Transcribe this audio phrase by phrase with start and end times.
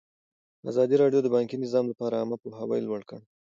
[0.69, 3.23] ازادي راډیو د بانکي نظام لپاره عامه پوهاوي لوړ کړی.